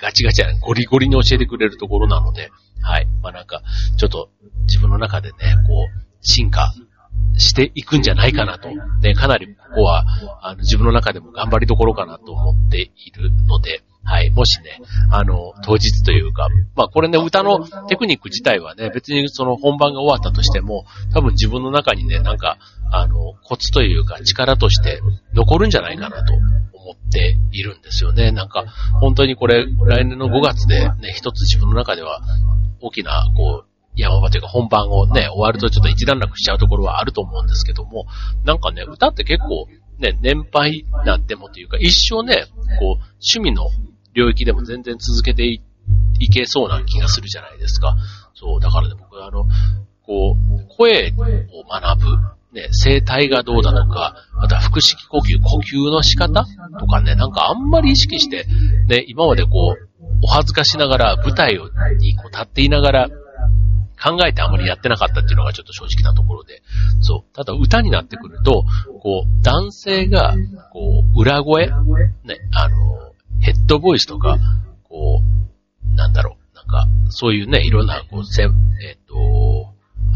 [0.00, 2.50] ガチガチゴリゴリに教えてくれるところなので、
[2.82, 3.06] はい。
[3.22, 3.62] まあなんか、
[3.96, 4.30] ちょっと
[4.66, 5.36] 自分の中でね、
[5.66, 6.74] こう、進化
[7.36, 8.68] していくんじゃないかなと。
[9.00, 10.04] ね、かなりここは、
[10.42, 14.30] あの、自分の中でも頑張りどころかなと思っているので、はい。
[14.30, 22.56] もしね、あの、当日というか、まあこれね、歌のテクニック自体はね、別にその本番が終わったとしても、多分自分の中にね、なんか、
[22.90, 25.00] あの、コツというか力として
[25.34, 26.32] 残るんじゃないかなと
[26.88, 28.32] 思っているんですよね。
[28.32, 28.64] なんか、
[29.00, 32.20] 本当にこれ、来年の5月でね、一つ自分の中では
[32.80, 38.06] 大きな、こう、山場というか本番をね、終わるとちょっと一段落しちゃうところはあると思うんですけども、
[38.44, 39.66] なんかね、歌って結構、
[39.98, 42.46] ね、年配なんてもというか、一生ね、
[42.78, 43.68] こう、趣味の
[44.14, 45.60] 領域でも全然続けてい
[46.20, 47.96] いけそうな気がするじゃないですか。
[48.34, 49.46] そう、だからね、僕あの、
[50.02, 52.16] こう、声を学ぶ、
[52.52, 56.46] ね、声帯がどうだとか、また腹式呼吸、呼吸の仕方
[56.80, 58.46] とかね、なんかあんまり意識して、
[58.88, 59.88] ね、今までこう、
[60.22, 63.08] お恥ずかしながら、舞台をにこう立っていながら、
[64.00, 66.62] 考えてあまりやってなかったっていうのがちょっと正直なところで。
[67.00, 67.34] そう。
[67.34, 68.64] ただ歌になってくると、
[69.02, 70.34] こう、男性が、
[70.72, 71.74] こう、裏声ね、
[72.54, 74.38] あの、ヘッドボイスとか、
[74.84, 79.37] こう、なんだろう、なんか、そういうね、いろんな、こう、せえっ、ー、と、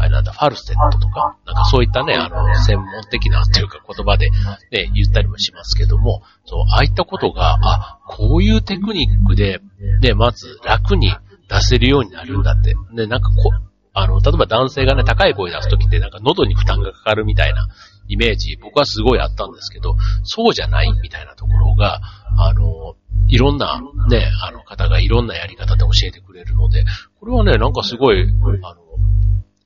[0.03, 9.59] あれなんだ、ファルセットとか、なんかそういったね、あの、専門的なというか言葉でね、言ったりもしますけども、そう、ああいったことが、あ、こういうテクニックで、
[10.01, 11.15] ね、まず楽に
[11.49, 12.75] 出せるようになるんだって。
[12.93, 17.67] ね、なんかこう、あの、例えば男性がね、高い声出すときってなんか喉に負担がかかるみたいな
[18.07, 22.01] イメージ、僕はすごいあったんですけど、そうじゃないみたいなところが、
[22.37, 22.95] あの、
[23.27, 26.85] いろんなね、あの方がいろんなやり方で教えてくれるので、
[27.19, 28.23] これはね、なんかすごい、
[28.63, 28.82] あの、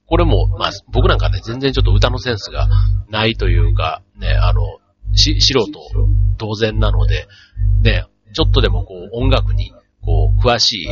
[0.08, 2.68] これも、まあ、僕なんかね、全然ちょっと歌のセンスが
[3.10, 4.62] ないというか、ね、あの、
[5.14, 5.80] し、素人
[6.38, 7.28] 当然なので、
[7.84, 9.74] ね、ちょっとでもこう音楽に
[10.08, 10.88] こう、詳しい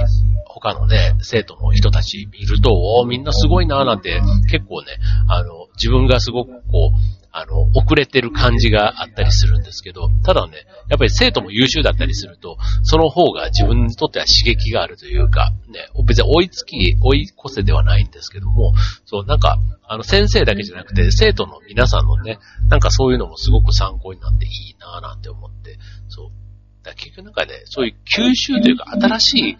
[0.46, 4.20] 他のね、生徒の人たち見ると、おみんなすごいなーなんて、
[4.52, 4.88] 結構ね、
[5.30, 26.30] あの、自分がすごくこう、あの、遅れてる感じがあったりするんですけど、ただね、やっぱり生徒も優秀だったりすると、その方が自分にとっては刺激があるというか、ね、別に追いつき、追い越せではないんですけども、そう、なんか、あの、先生だけじゃなくて、生徒の皆さんのね、なんかそういうのもすごく参考になっていいなぁなんて思って、そう、
[26.84, 29.58] だ結局なんかね、そういう吸収というか、新しい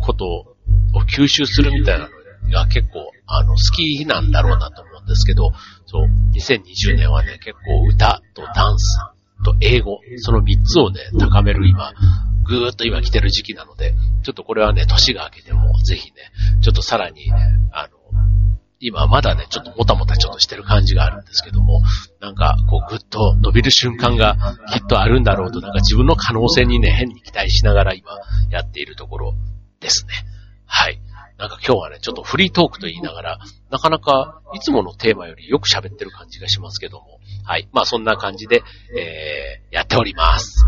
[0.00, 0.56] ことを
[1.02, 5.52] 吸収するみたいなのが結構、あの、好きなんだろうなと思ですけど、
[5.86, 8.98] そう、2020年はね、結構歌とダンス
[9.44, 11.92] と英語、その3つをね、高める今、
[12.44, 16.16] ぐーっと今来てる時期なので、ちょっとこれはね、年が明けても、ぜひね、
[16.62, 17.30] ちょっとさらに、
[17.72, 18.02] あの、
[18.84, 21.82] 今まだね、ちょっともたもたちょっとしてる感じがあるんですけども、
[22.20, 24.36] なんか、こう、ぐっと伸びる瞬間が
[24.72, 28.10] きっとあるんだろうと、なんか自分の可能性にね、変に期待しながら今、
[28.50, 29.34] やっているところ
[29.78, 30.14] ですね。
[30.66, 31.00] はい。
[31.42, 37.68] なんか今日はね、ちょっとフリートークと言いながら、なかなかいつものテーマよりよく喋ってる感じがしますけども、はい。
[37.72, 38.62] まあそんな感じで、
[38.96, 40.64] えー、やっております。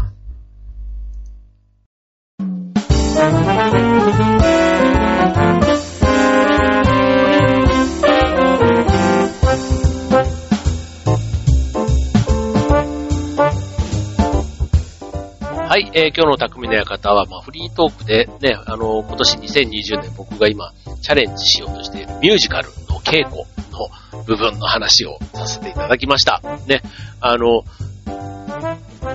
[15.74, 23.38] はい、えー、今日の匠の館は、まあ、フリートークでね、あの、今年2020年僕が今、チャレンジしようとしているミュージカルの稽古
[23.72, 26.40] の部分の話をさせていただきました。
[26.68, 26.80] ね、
[27.20, 27.64] あの、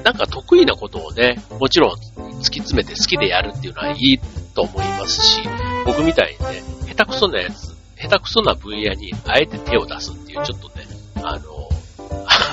[0.03, 1.97] なんか得意なことをね、もちろん
[2.41, 4.19] 突き詰めて好きでやるっていうのはいい
[4.53, 5.41] と思いますし、
[5.85, 6.61] 僕みたいにね、
[6.93, 10.85] 下手くそなやつ、下手くそな分野にあえて手を出すっていう、ちょっとね、
[11.23, 11.69] あの、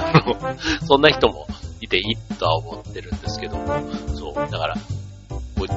[0.86, 1.48] そんな人も
[1.80, 3.66] いていいとは思ってるんですけども、
[4.14, 4.74] そう、だから、
[5.28, 5.72] こう、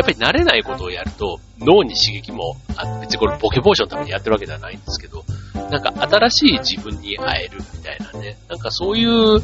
[0.00, 5.24] やっぱり慣れないことをやると脳に刺激も、あ別にこれボケ防止のためにやってるわけではないんですけど、
[5.70, 9.40] なんか新しい自分に会えるみたいなね、なんかそういう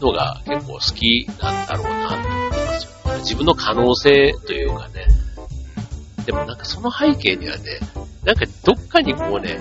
[0.00, 2.90] のが結構好きなんだろうなと思いますよ。
[3.18, 5.06] 自分の可能性というかね、
[6.26, 7.78] でもなんかその背景にはね、
[8.24, 9.58] なんかどっかにこうね、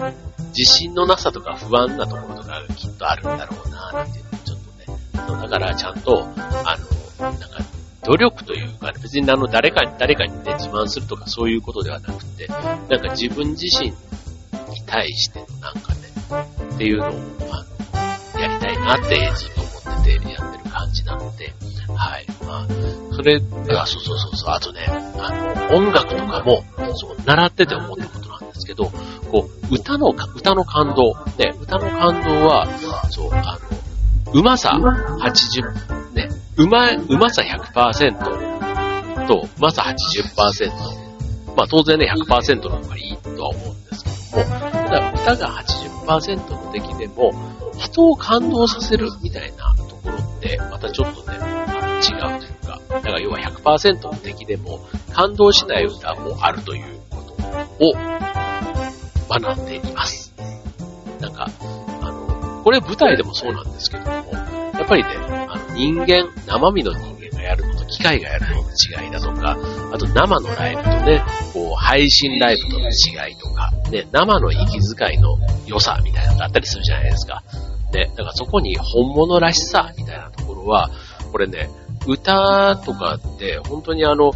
[0.58, 4.26] 自信のなさとか不安なところとかがきっとあるんだろうな、なんていう
[5.14, 6.28] だからちゃんと、
[6.66, 6.78] あ
[7.20, 7.48] の、なんか、
[8.04, 13.96] 努力というか、別にあの、誰かに、誰かにね、自慢するとかそういうことではなくて、なんか自分自身に
[14.86, 16.00] 対してのなんかね、
[16.76, 17.12] っていうのを、あ
[18.36, 21.54] の、やりたいなってずっと思っててやってる感じなので、
[21.96, 22.26] はい。
[22.46, 22.68] まあ、
[23.14, 23.42] それ、
[23.78, 26.64] あ、そうそうそうそう、あとね、あの、音楽とかも、
[26.96, 28.86] そう、習ってて思ったことなんですけど、
[29.32, 32.68] こう、歌の、歌の感動、ね、歌の感動は、
[33.10, 33.71] そう、あの、
[34.34, 41.02] うまさ80、ね、うま、うまさ100%と、うまさ80%
[41.56, 45.64] まあ当然ね、100%の方がいいとは思うんですけども、ただ歌が
[46.08, 47.32] 80%の出来でも、
[47.78, 54.80] 人を感動させるみたいなところって、またちょっとね、違うというか、だから要は100%の出来でも、
[55.12, 57.34] 感動しない歌もあるということ
[57.86, 57.94] を
[59.30, 60.34] 学んでいます。
[61.20, 61.48] なんか、
[62.64, 65.10] これ舞台でもそうなんですけども、やっぱりね、
[65.50, 69.58] あの人間、生身の人間がやるのと機械がやるのの違いだとか、
[69.94, 77.44] あと生のライブとね、こう、配信ライブとの違いとか、ね、生の息遣いの良さみたいなのがあったりするじゃないですか。
[77.94, 80.90] ね、だからそこに本物らしさみたいなところは、
[81.32, 81.70] これね、
[82.08, 84.32] 歌とかって本当にあの、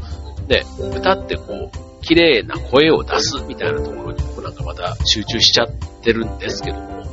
[0.48, 0.64] ね、
[0.98, 5.70] 歌ってこう、綺麗な声を出すみたいなところに僕なんかまた集中しちゃっ
[6.04, 7.04] てるんですけども、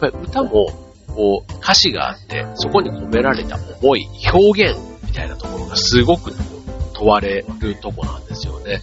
[0.00, 0.66] やっぱり歌も、
[1.08, 6.32] こう、歌詞があって、そこに込められた思い、表現みたいなところがすごく
[6.92, 8.80] 問われるとこなんですよね。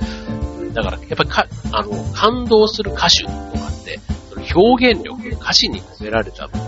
[0.73, 3.99] だから、やっぱりか、あの、感動する歌手とかって、
[4.29, 6.63] その表現力、歌詞に込められた部分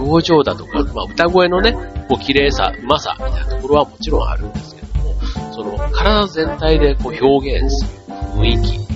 [0.00, 1.72] を、表情だとか、まあ、歌声のね、
[2.08, 5.14] こう、綺麗さ、うまさ、みたいなところはもちろんあるんですけども、
[5.52, 8.02] その、体全体でこう、表現する
[8.36, 8.91] 雰囲気、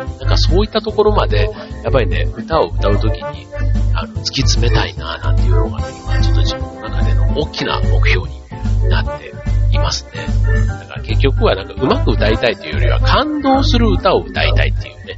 [0.20, 1.50] なんかそういったところまで、
[1.82, 3.46] やっぱりね、歌を歌うときに、
[3.94, 9.32] あの、突き詰めたいな、なんていうのがね、今、ちょっと自分の中での大きな目標になって
[9.72, 10.26] いますね。
[10.66, 15.16] だから結局はなんか上手く歌いたいというよりは感動する歌を歌いたいっていうね、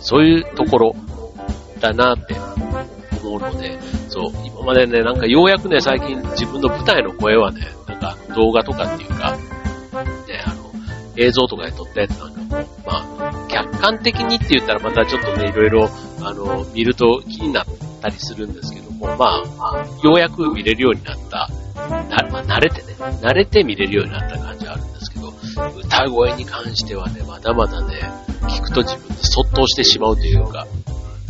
[0.00, 0.96] そういうところ
[1.80, 2.36] だなって
[3.22, 9.36] 思うので、そう、今までね、なんかようやくね、最近自分の舞台の声はね、なんか動画とかっていうか、
[11.20, 15.90] 映像とかで撮ったやつなんかも、まあ、客観的にって言ったらまたちょっとね、いろいろ、
[16.22, 17.66] あの、見ると気になっ
[18.00, 21.48] たりするんですけども、まあ、ようやく見れるようになった。
[22.08, 25.32] な、まあ、慣れてね、慣れて見れるようになった感じはあるんですけど、
[25.78, 27.94] 歌声に関してはね、まだまだね、
[28.42, 30.66] 聞くと自分でそっとしてしまうというか、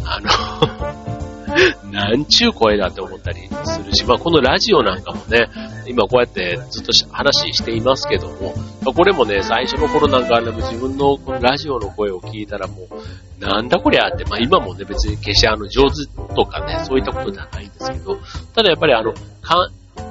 [0.05, 5.49] あの なんちゅう声だって思ったりするし、まあこのラジオなんかもね、
[5.91, 8.55] 今こうやってずっと話していますけども、
[8.95, 18.19] これもね、最初の頃なんかね、自分のラジオの声を聞いたらもう、なんだこりゃって、まあ今もね、別に決してあの上手とかね、そういったことではないんですけど、
[18.55, 19.13] ただやっぱりあの、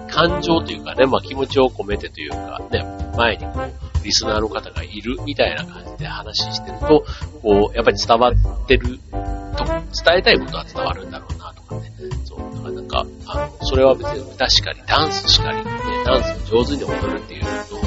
[0.09, 2.83] 感情というかね、まあ気持ちを込めてというか、ね、
[3.15, 7.05] 前にこう、リスナーの方がいるみたいな感じで話してると、
[7.41, 8.99] こう、やっぱり伝わってる
[9.57, 11.91] と、伝えたいことは伝わるんだろうなとかね。
[12.25, 12.39] そう、
[12.89, 15.63] か、あの、それは別に歌しかり、ダンスしかり、ね、
[16.05, 17.79] ダンスを上手に踊るっていうのと、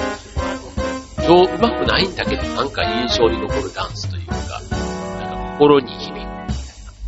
[1.26, 6.32] 上、うまくないんだけど、なんか印象に残るダンスというか、なんか心に響くみたいな、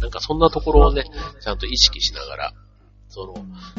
[0.02, 1.04] なんかそんなところをね、
[1.40, 2.52] ちゃんと意識しながら、
[3.08, 3.34] その、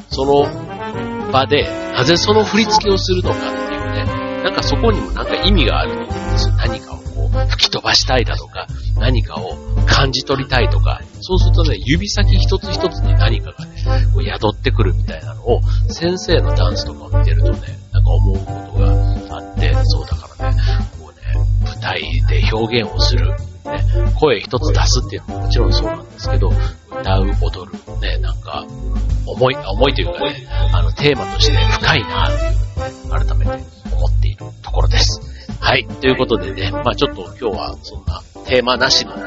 [0.10, 6.56] その場で、なぜその振り付けをするのかっていうね、なんかそこにもなんか意味があると思うんですよ。
[6.56, 7.05] 何かを、
[7.50, 8.68] 吹き飛ばしたいだとか、
[8.98, 13.74] 何かを感じ取りたいとか、そうするとね、指先一つ一つに何かがね、
[14.14, 17.60] こう宿ってくるみたいなのを、先生のダンスとかを見てるとね、
[17.92, 18.44] なんか思うこ
[18.74, 20.58] とがあって、そうだからね、
[21.00, 23.36] こうね、舞台で表現をする、ね、
[24.20, 26.52] 声一つ出すっていうのももちろんそうなんですけど、
[27.00, 28.66] 歌う、踊る、ね、なんか、
[29.26, 33.52] 思い、思いというかね、あの、テーマとして深いなっていう、改めて
[33.92, 35.25] 思っているところです。
[35.66, 35.88] はい。
[35.88, 39.18] ということでね、まあちょっと今日はそんなテーマなしの、は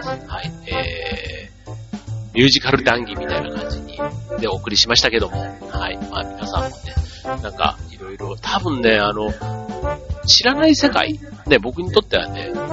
[0.40, 3.98] い、えー、ミュージカル談義みたいな感じに、
[4.38, 5.98] でお送りしましたけども、はい。
[6.08, 9.34] まあ皆さんもね、なんか、いろいろ、多分ね、あの、
[10.26, 12.68] 知らない世界、ね、僕にとってはね、もう、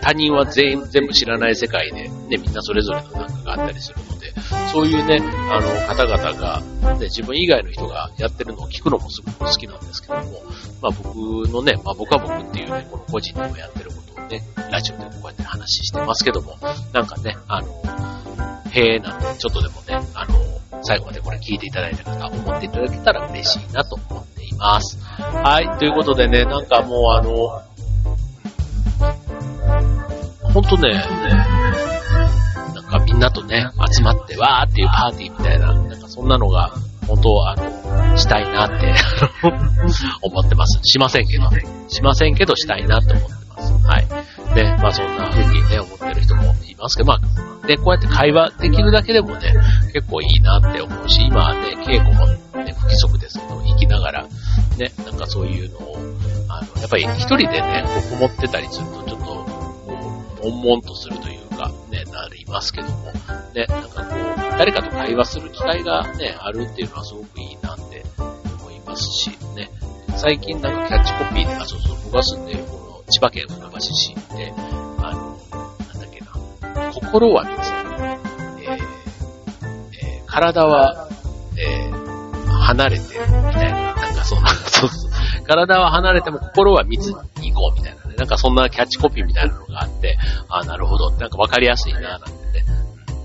[0.00, 4.09] 他人は全員、全部知らない世界で、ね、みんなそれぞれのなんかがあったりするの
[4.72, 6.60] そういうね、あの、方々が、
[6.98, 10.22] ね、自分以外の人がやってるのを聞くのもすごく好きなんですけども、
[10.80, 16.56] まあ僕のね、まあ僕は僕っていうね、この個人でもやってることをね、ラジオでもこうやって話してますけども、
[16.92, 17.68] なんかね、あの、
[18.70, 20.40] へえなんて、ちょっとでもね、あの、
[20.82, 24.98] 最後までこれ聞いていただいた方、思っていただけたら嬉しいなと思っています。
[25.18, 27.62] はい、ということでね、なんかもうあの、
[30.52, 31.04] ほんとね、
[33.10, 36.70] みんなとね、集まってわーっていうパーティーみたいな、なんかそんなのが、
[37.08, 38.94] 本当あの、したいなって
[40.22, 40.78] 思ってます。
[40.84, 41.50] しませんけど、
[41.88, 43.72] しませんけどしたいなって思ってます。
[43.84, 44.06] はい。
[44.54, 49.54] で、まあそんな風にね、思ってる人もいますけど、まあ、で、こうやって会話できるだけでもね、
[49.92, 54.22] 結構いいなって思うし、今はね、稽古もね、不規則ですけど、行きながら、
[54.78, 55.96] ね、なんかそういうのを、
[56.48, 59.46] あの、やっぱり一人でね、こうこもってたりすると、ちょっと、こ
[60.42, 61.39] う、悶々とするという、
[62.04, 63.12] ね、なりますけども、
[63.54, 68.04] ね、なんかこう、誰かと会話する機会がね、あるっていうのはすごくいいなって
[68.60, 69.70] 思いますし、ね、
[70.16, 74.54] 最近なんかキャッチコピーで、あ、そうそう、僕が住んでるこの千葉県船ますし、ね、
[74.98, 75.38] あの、
[75.86, 77.58] なんだっけな、心は密、
[78.62, 78.78] えー
[79.92, 81.08] えー、体は、
[81.58, 85.10] えー、離れてみたいな、なんかそんな、そうそう。
[85.46, 87.08] 体は離れても心は密
[87.40, 90.18] に行こうみたいな、なんかそんなキャッチコピーみたいなのがあって、
[90.50, 92.66] あなるほど、なんかわかりやすいな、なんてね。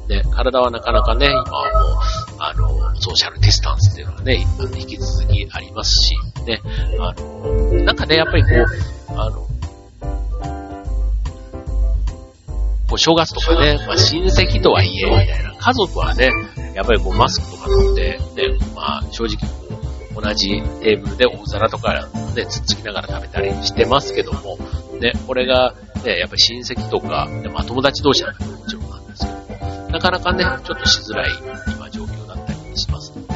[0.07, 1.99] で、体はなかなかね、今はもう、
[2.39, 6.15] あの、ソーシャルディスタンスっていうのがね、引き続きありますし、
[6.45, 6.61] ね、
[6.97, 9.35] あの、なんかね、やっぱりこう、あの、
[12.87, 15.55] こう正月とかね、まあ、親戚とはいえ、みたいな。
[15.55, 16.29] 家族はね、
[16.73, 24.57] やっぱりこうマスクとか取って、ね、まあ正直こう、同じテーブルで大皿とかね、つっつきながら食べたりしてますけども、
[24.99, 25.73] ね、これが、
[26.03, 31.31] ね、やっぱり親戚とか、まあ友達同士なんてもちろんなんですけど、なかなかね、ちょっとしづらい
[31.75, 33.33] 今状況だったりしますので、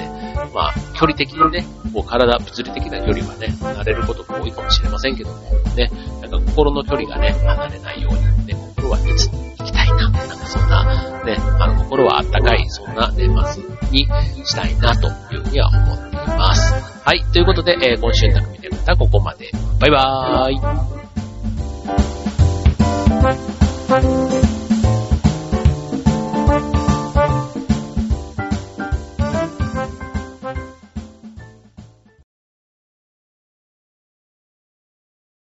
[0.53, 5.35] まあ、距離的にね、こう体、物理的な距離はね、離れることが多いかもしれませんけども、
[5.75, 5.89] ね、
[6.21, 14.07] なんか心の距離がね、離れないように、ね、心は密に行きたいな、なんかそんな、ね、あの、心はあったかい、そんな年末に
[14.43, 16.73] したいな、というふうには思っています。
[17.05, 19.51] はい、ということで、えー、今週の匠でまたここまで。
[19.79, 20.98] バイバーイ。
[23.21, 24.03] Thank
[24.43, 24.58] you.